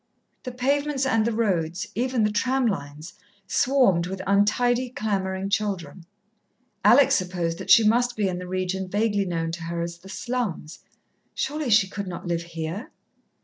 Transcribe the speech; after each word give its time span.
The 0.45 0.51
pavements 0.51 1.05
and 1.05 1.25
the 1.27 1.31
road, 1.31 1.77
even 1.93 2.23
the 2.23 2.31
tram 2.31 2.65
lines, 2.65 3.13
swarmed 3.45 4.07
with 4.07 4.19
untidy, 4.25 4.89
clamouring 4.89 5.51
children. 5.51 6.07
Alex 6.83 7.13
supposed 7.13 7.59
that 7.59 7.69
she 7.69 7.83
must 7.87 8.15
be 8.15 8.27
in 8.27 8.39
the 8.39 8.47
region 8.47 8.87
vaguely 8.87 9.25
known 9.25 9.51
to 9.51 9.63
her 9.65 9.79
as 9.83 9.99
the 9.99 10.09
slums. 10.09 10.79
Surely 11.35 11.69
she 11.69 11.87
could 11.87 12.07
not 12.07 12.25
live 12.27 12.41
here? 12.41 12.89